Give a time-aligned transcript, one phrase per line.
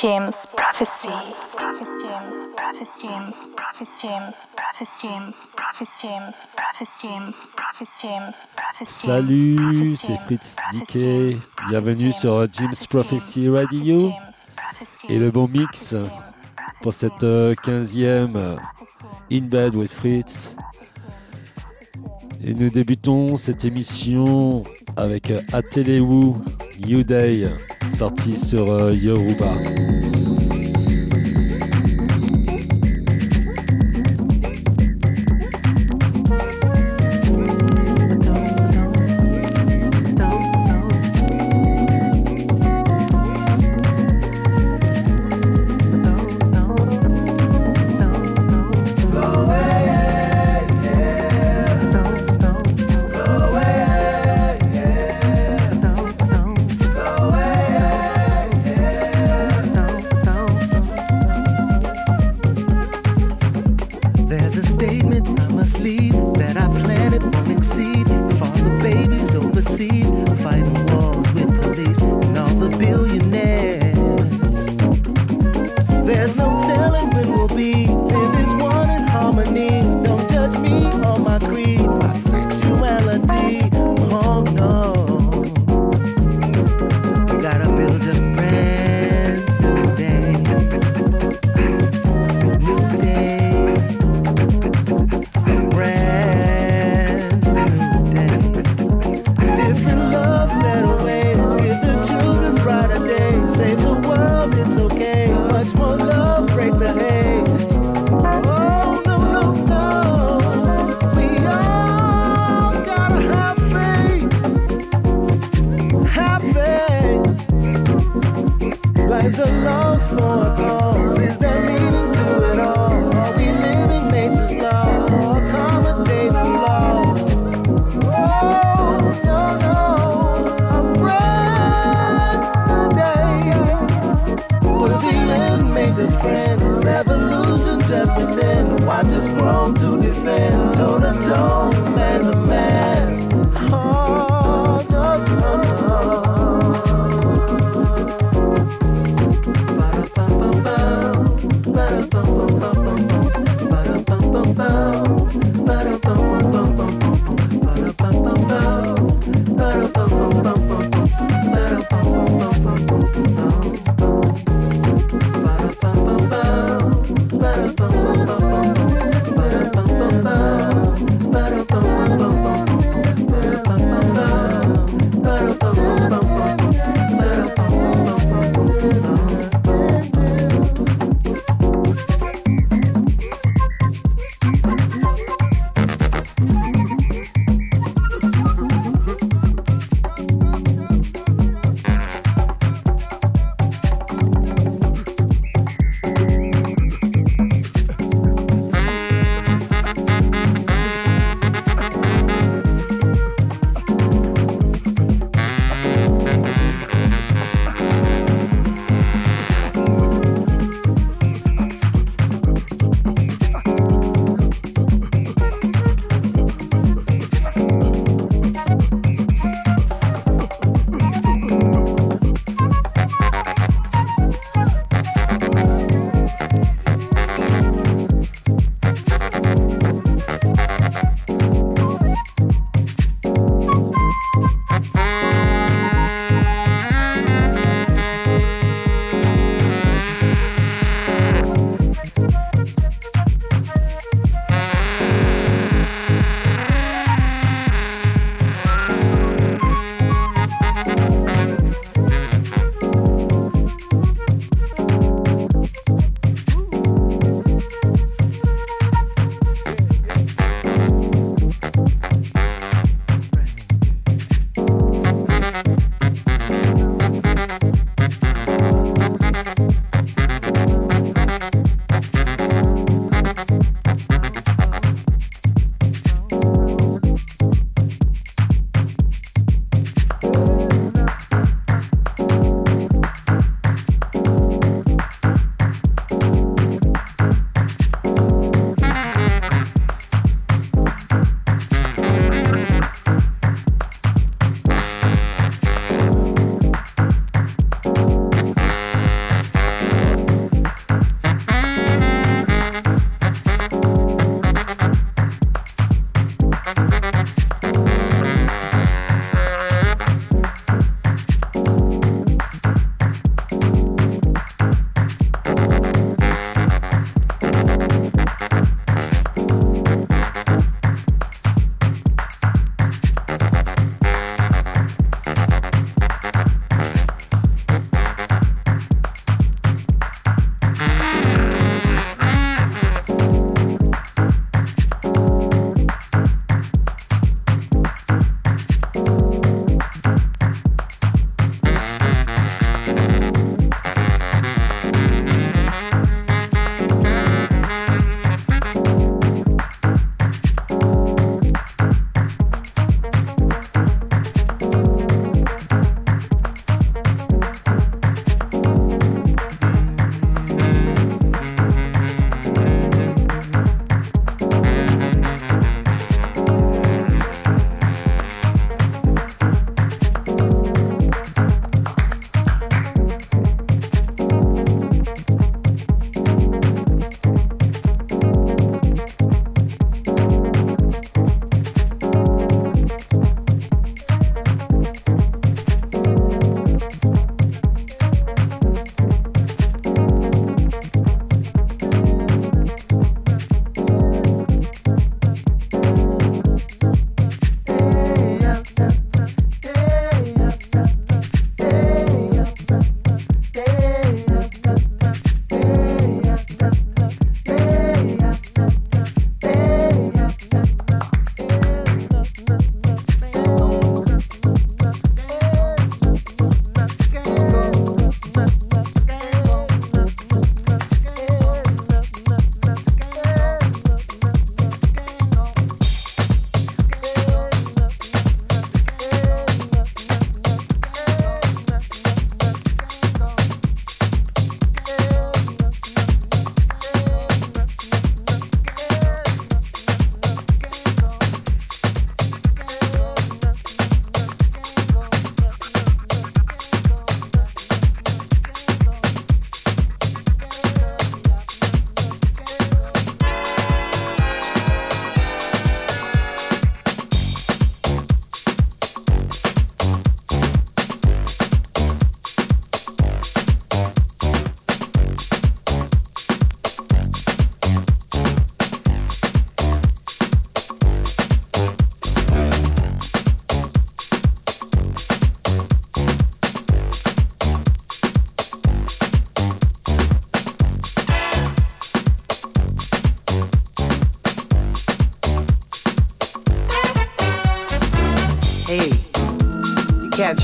[0.00, 1.08] James Prophecy.
[1.58, 3.34] James, James, James,
[4.00, 4.32] James,
[5.02, 5.34] James,
[7.02, 7.34] James,
[8.00, 8.32] James,
[8.86, 11.36] Salut, c'est Fritz Dickey.
[11.68, 14.12] Bienvenue sur James Prophecy Radio
[15.08, 15.96] et le bon mix
[16.80, 18.56] pour cette 15e
[19.32, 20.54] In Bed with Fritz.
[22.44, 24.62] Et nous débutons cette émission
[24.96, 26.34] avec Atelewu
[26.86, 27.44] New Day
[27.96, 30.17] sorti sur euh, Yoruba.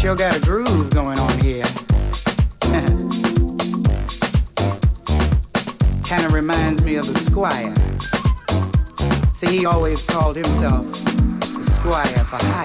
[0.04, 1.64] sure got a groove going on here.
[6.04, 7.74] Kinda reminds me of the squire.
[9.34, 12.63] See, he always called himself the squire for hire.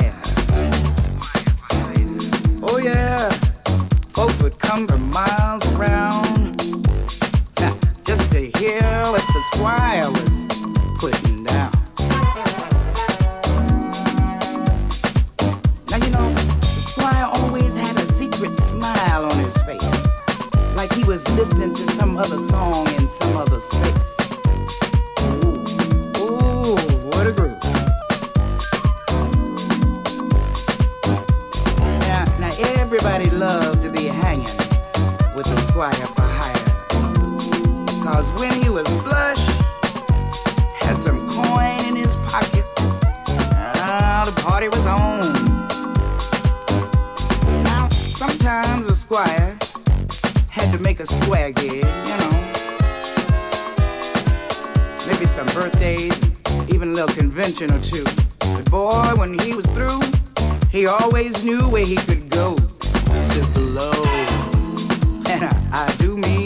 [60.79, 63.91] He always knew where he could go to blow.
[65.29, 66.38] And I, I do mean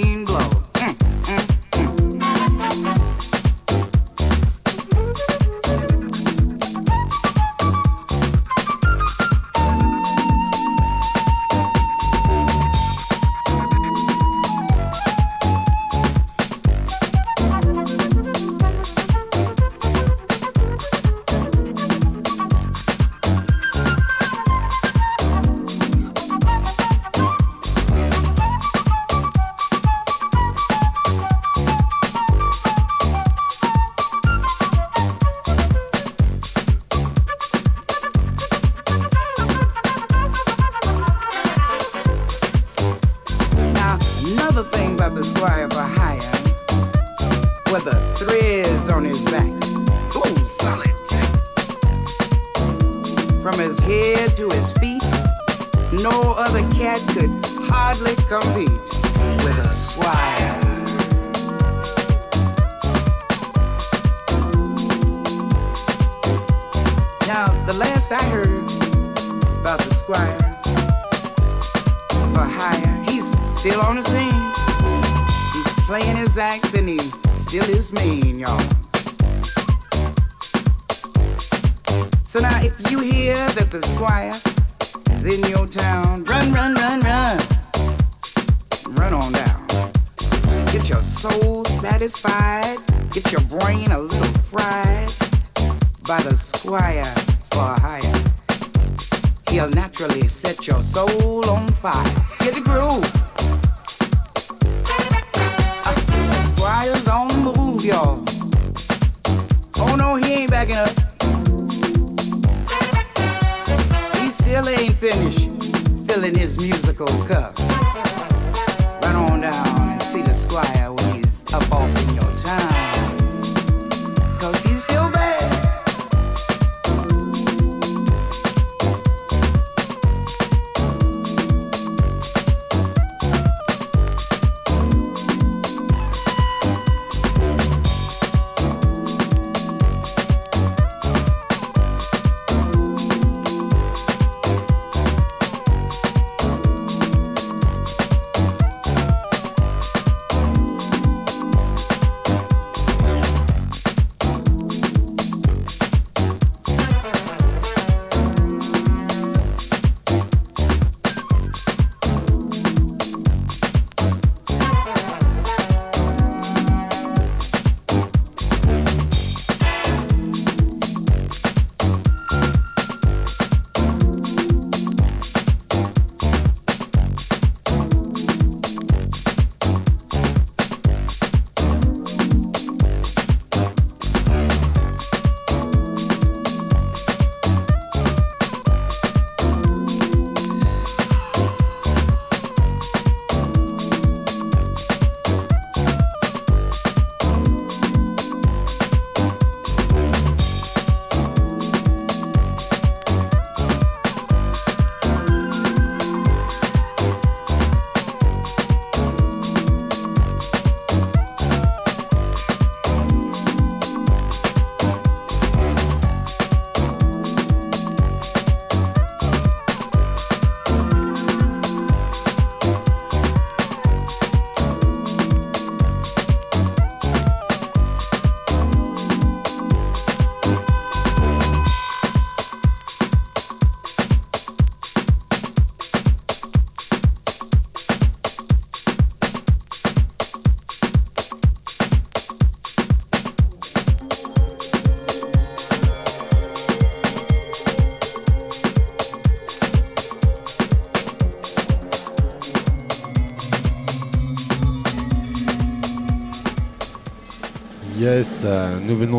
[116.23, 118.32] filling his musical cup.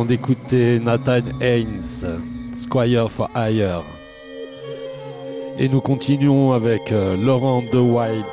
[0.03, 1.81] D'écouter Nathan Haynes,
[2.57, 3.83] Squire for Hire.
[5.57, 8.27] Et nous continuons avec euh, Laurent De Wild,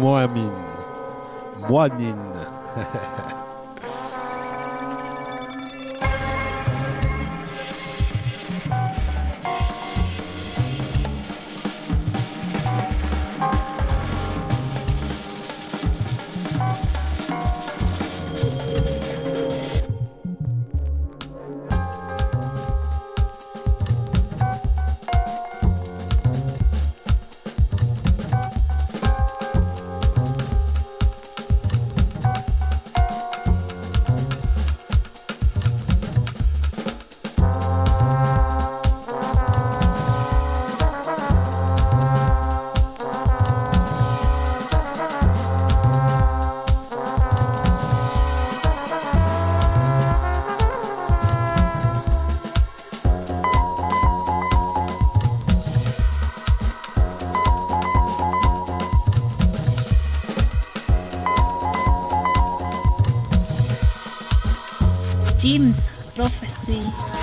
[0.00, 0.48] Moamine.
[65.38, 65.78] James
[66.16, 67.17] prophecy.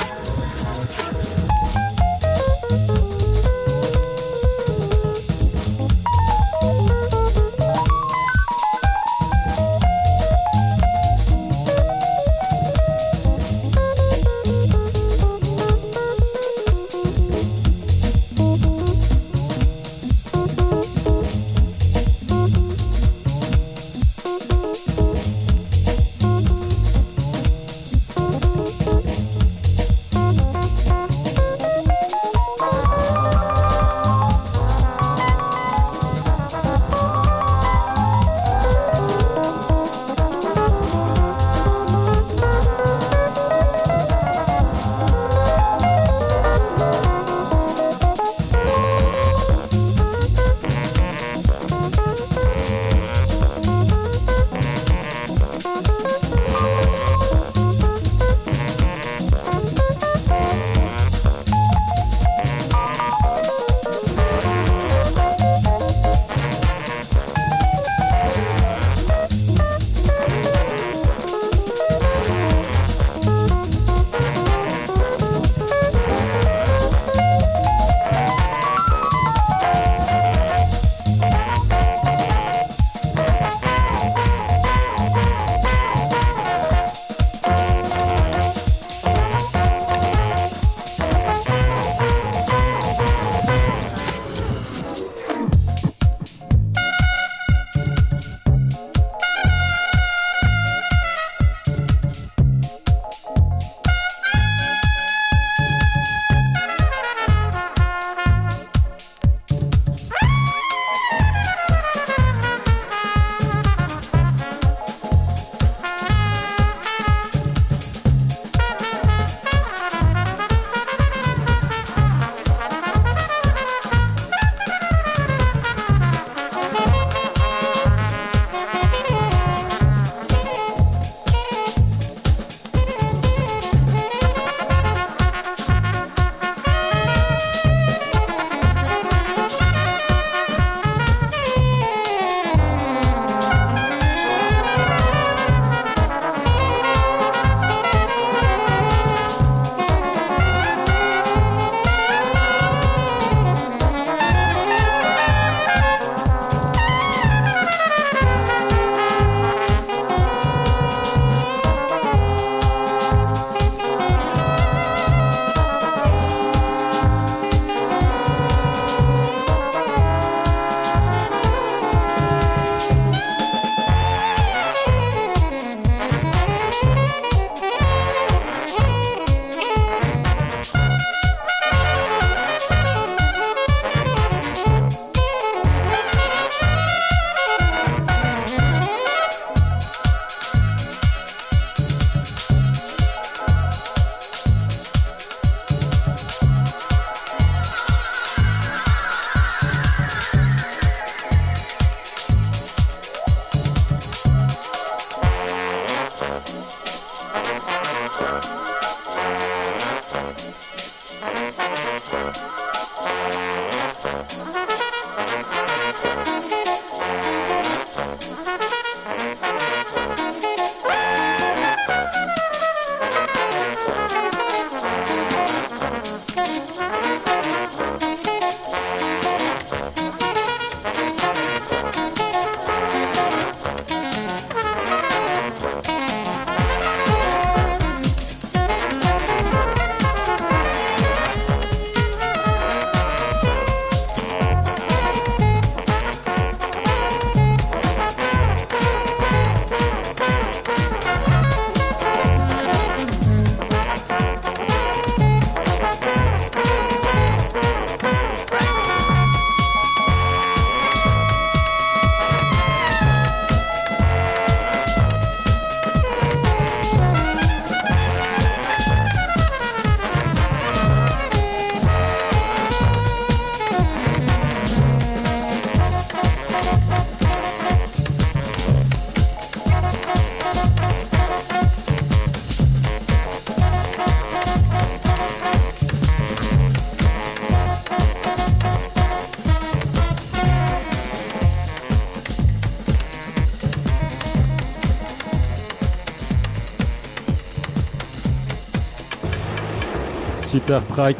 [300.65, 301.17] Super track.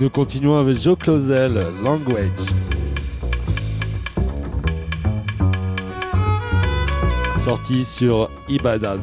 [0.00, 2.30] Nous continuons avec Joe Clausel, Language.
[7.36, 9.00] Sorti sur Ibadan.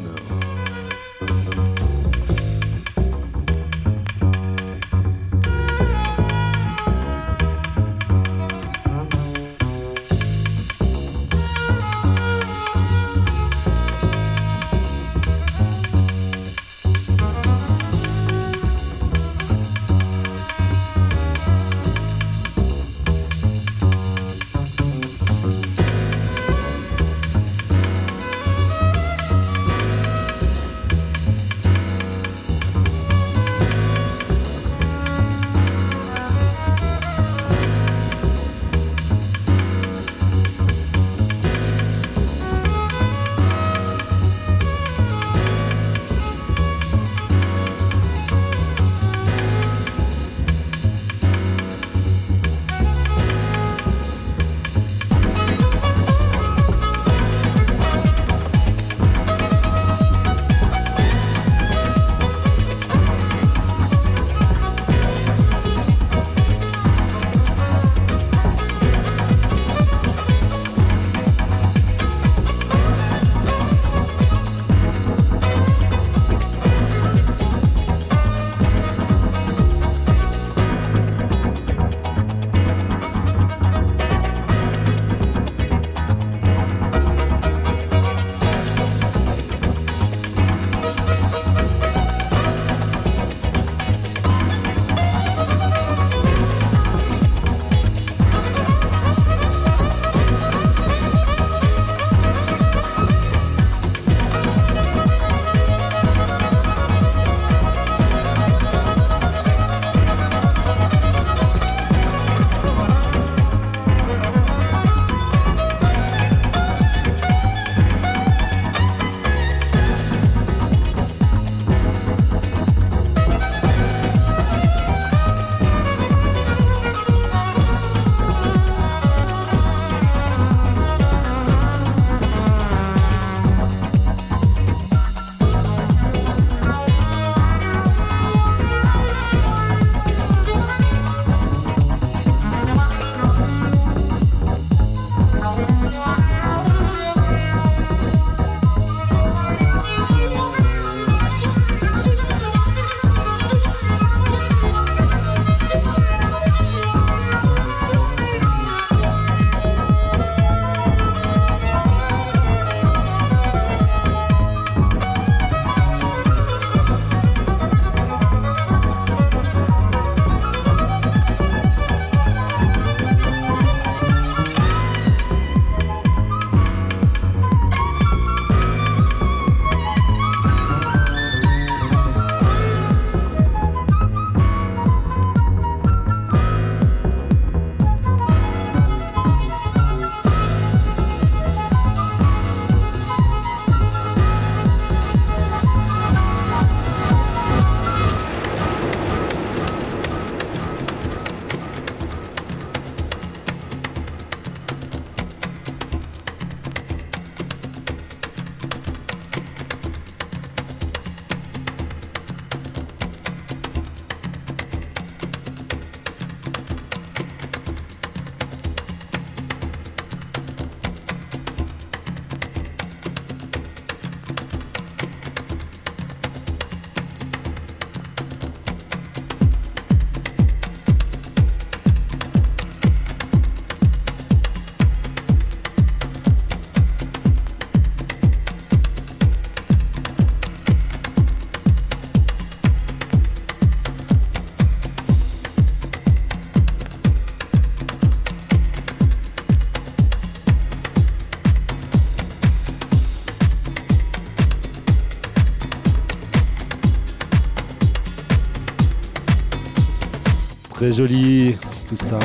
[260.89, 261.55] Joli
[261.87, 262.17] tout ça.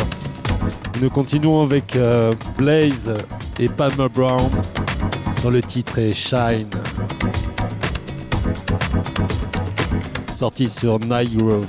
[1.02, 3.12] Nous continuons avec euh, Blaze
[3.58, 4.50] et Palmer Brown
[5.42, 6.70] dans le titre est Shine.
[10.34, 11.66] Sorti sur Night Grove.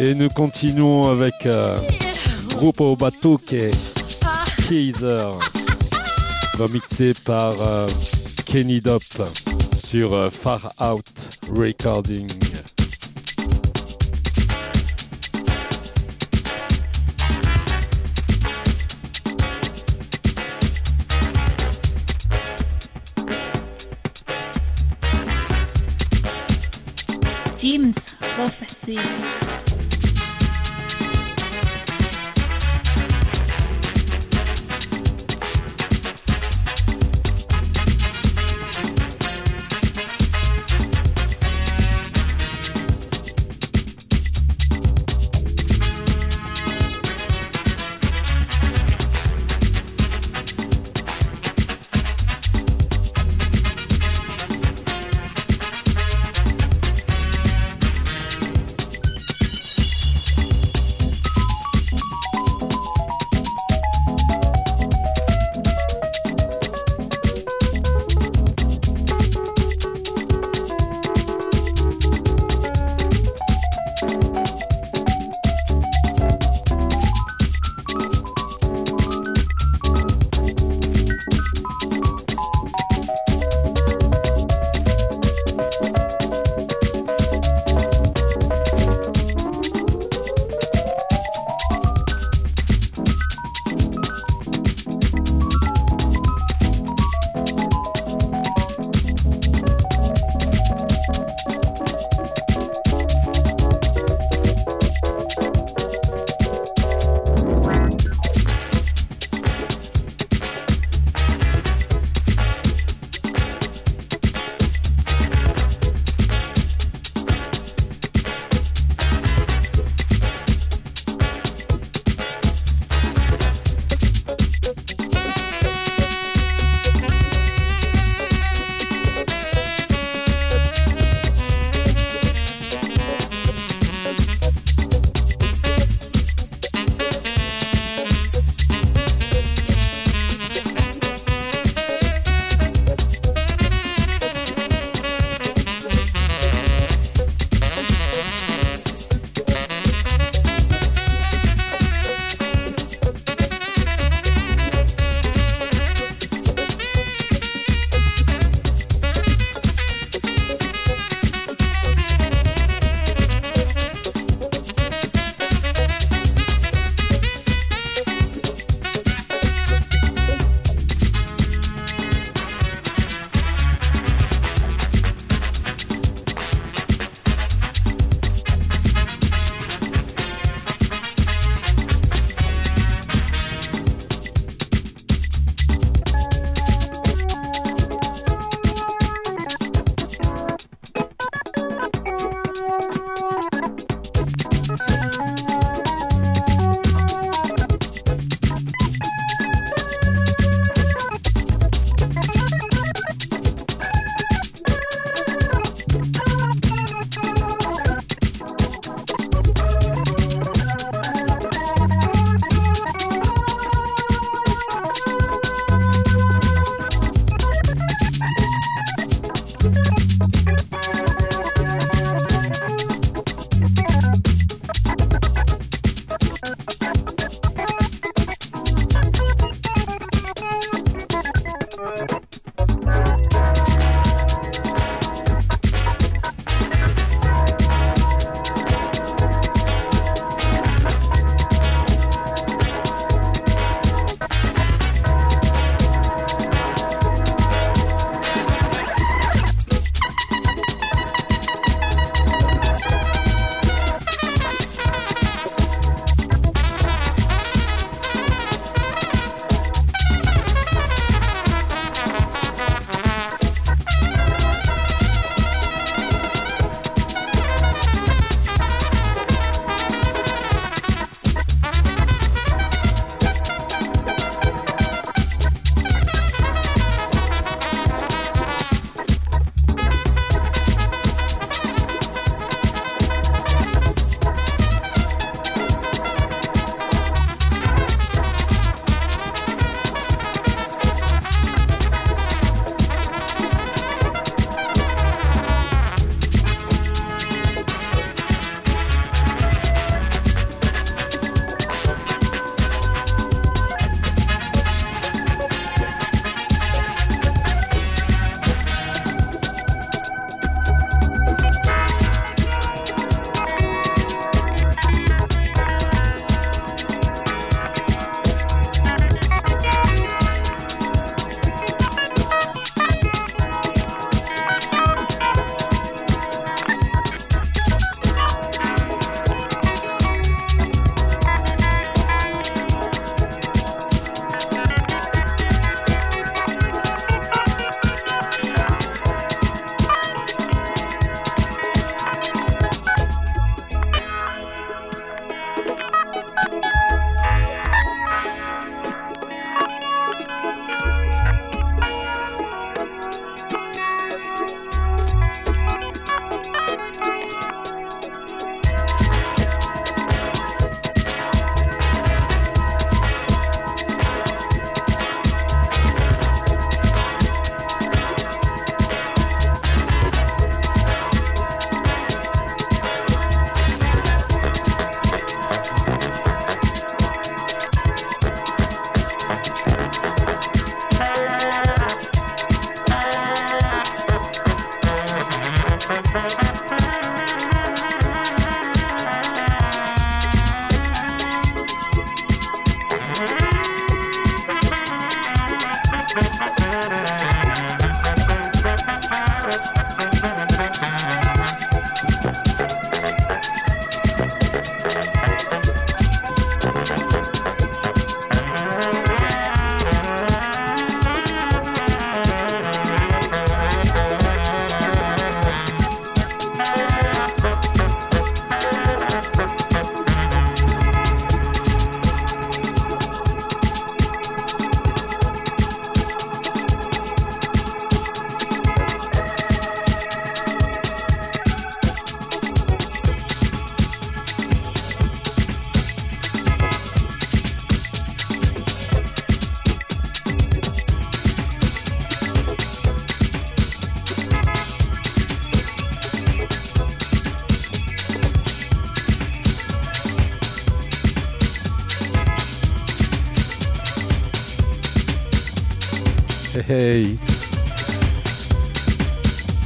[0.00, 1.76] Et nous continuons avec euh,
[2.56, 3.54] Grupo Batuque,
[4.66, 5.26] Kaiser,
[6.58, 7.86] remixé par euh,
[8.46, 9.02] Kenny Dop
[9.76, 11.04] sur euh, Far Out
[11.54, 12.41] Recording.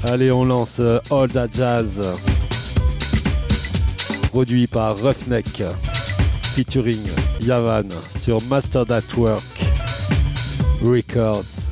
[0.05, 2.01] Allez, on lance euh, All That Jazz,
[4.31, 5.63] produit par Roughneck,
[6.55, 7.03] featuring
[7.41, 9.43] Yavan sur Master That Work
[10.83, 11.66] Records.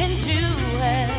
[0.00, 0.40] can do
[0.96, 1.10] it.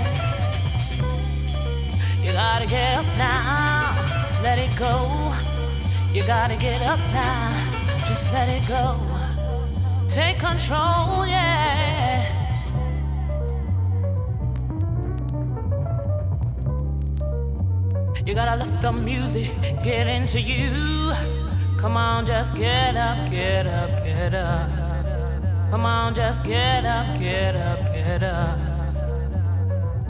[2.23, 4.95] You gotta get up now, let it go.
[6.11, 7.53] You gotta get up now,
[8.07, 8.85] just let it go.
[10.07, 12.25] Take control, yeah.
[18.25, 19.51] You gotta let the music
[19.83, 21.13] get into you.
[21.77, 24.69] Come on, just get up, get up, get up.
[25.69, 28.70] Come on, just get up, get up, get up.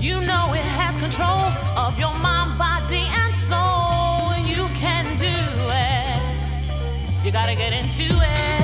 [0.02, 1.46] You know it has control
[1.78, 4.34] of your mind, body, and soul.
[4.44, 7.24] You can do it.
[7.24, 8.61] You gotta get into it.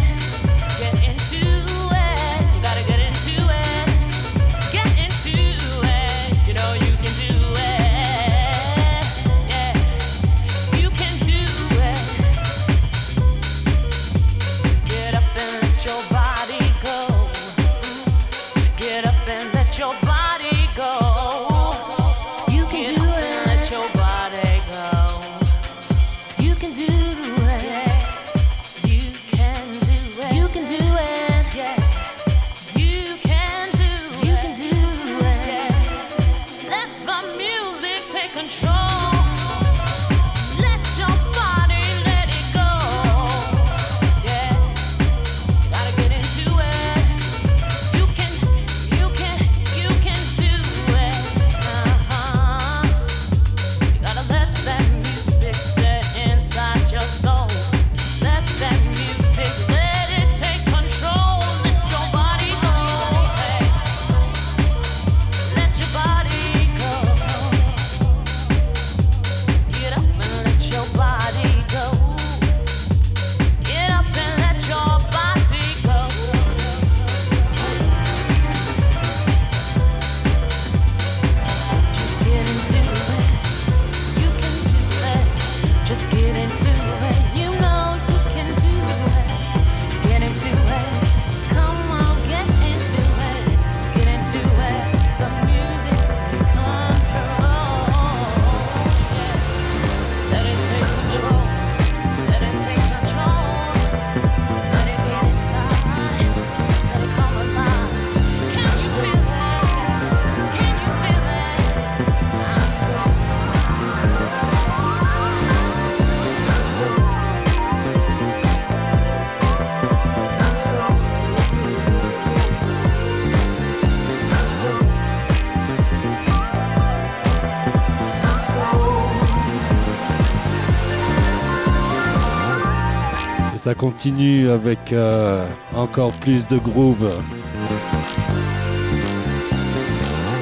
[133.67, 135.45] Ça continue avec euh,
[135.75, 137.11] encore plus de groove.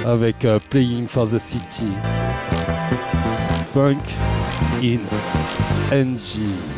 [0.05, 1.87] Avec euh, Playing for the City.
[3.73, 3.97] Funk
[4.83, 4.99] in
[5.91, 6.74] NG.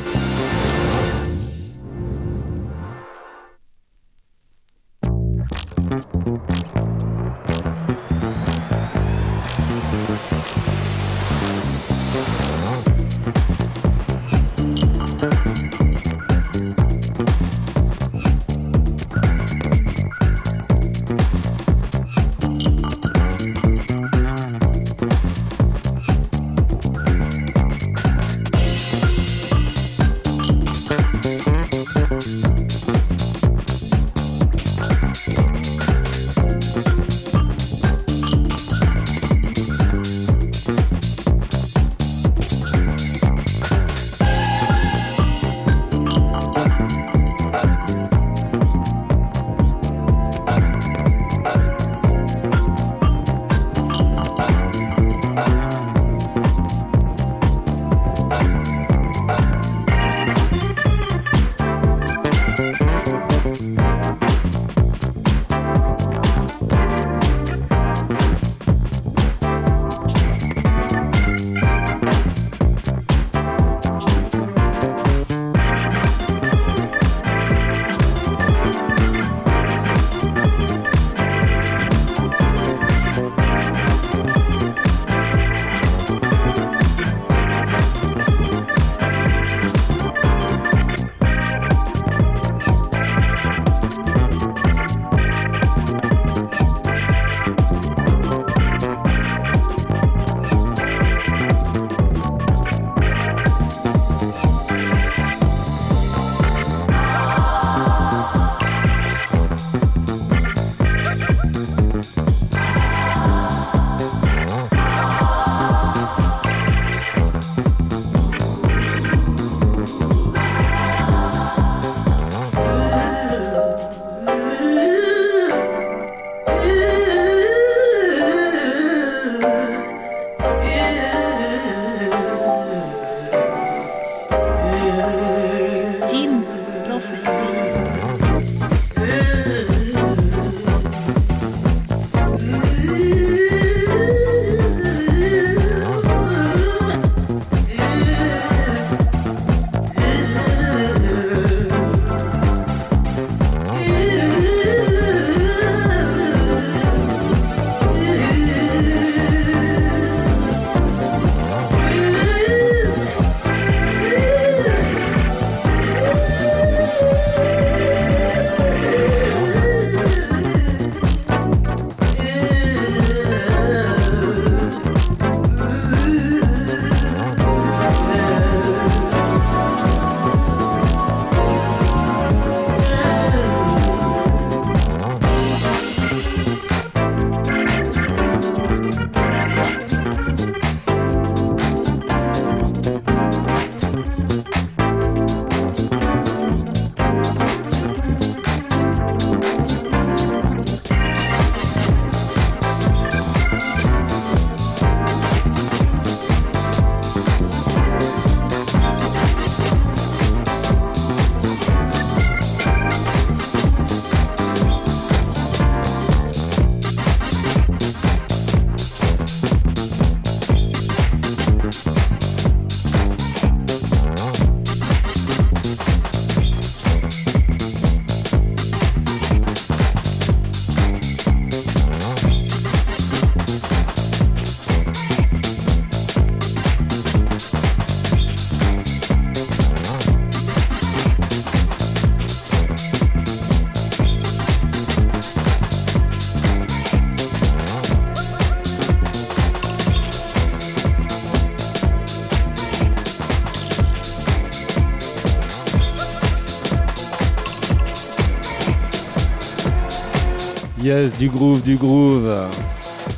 [260.88, 262.34] Yes, du groove, du groove.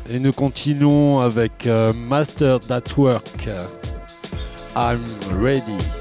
[0.09, 3.47] Et nous continuons avec euh, Master That Work.
[4.75, 5.03] I'm
[5.39, 5.98] ready.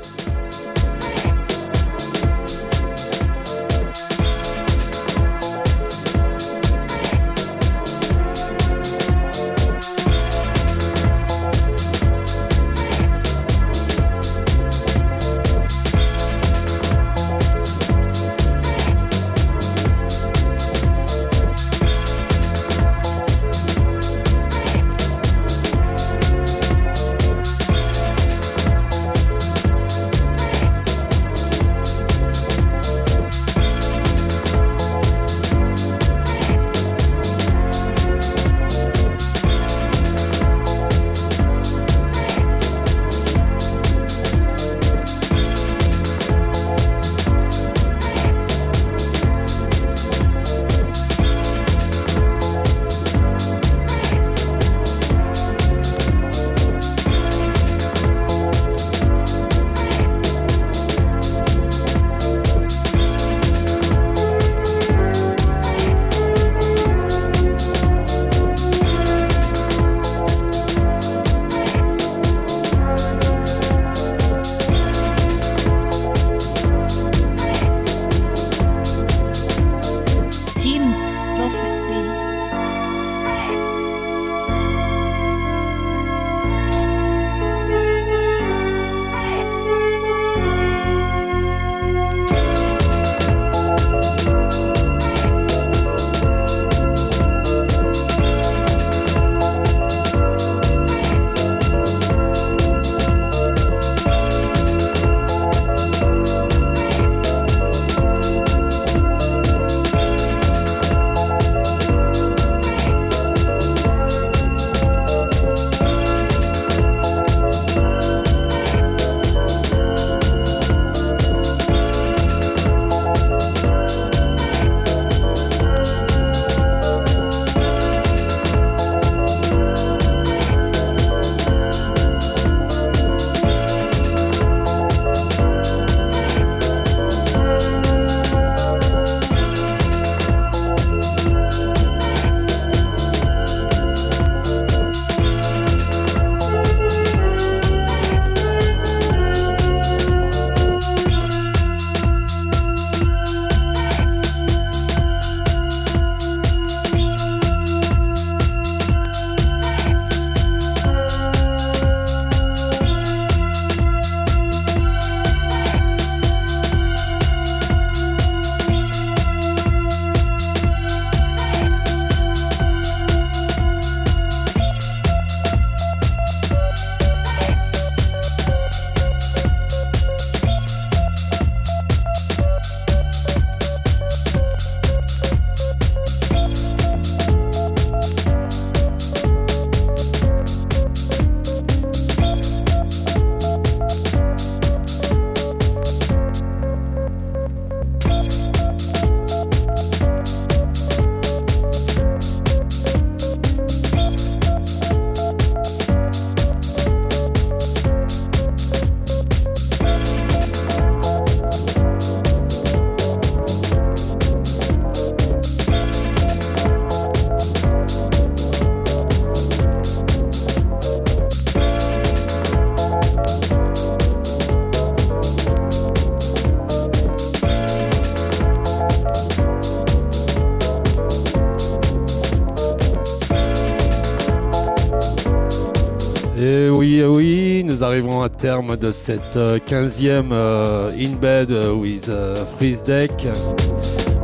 [237.89, 243.27] Arrivons à terme de cette 15e euh, euh, In Bed with euh, Freeze Deck.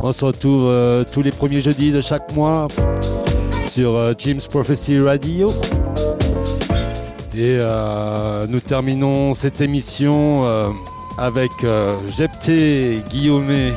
[0.03, 0.71] On se retrouve
[1.11, 2.67] tous les premiers jeudis de chaque mois
[3.67, 5.51] sur Jim's Prophecy Radio.
[7.35, 7.57] Et
[8.47, 10.45] nous terminons cette émission
[11.17, 11.51] avec
[12.15, 13.73] Jepté Guillaume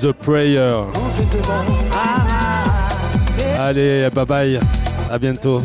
[0.00, 0.82] The Prayer.
[3.56, 4.60] Allez, bye bye,
[5.08, 5.62] à bientôt.